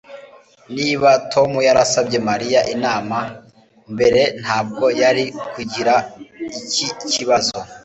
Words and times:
S 0.03 0.03
Niba 0.77 1.09
Tom 1.31 1.51
yarasabye 1.67 2.17
Mariya 2.29 2.59
inama 2.75 3.19
mbere 3.93 4.21
ntabwo 4.41 4.85
yari 5.01 5.25
kugira 5.53 5.95
iki 6.61 6.87
kibazo 7.11 7.57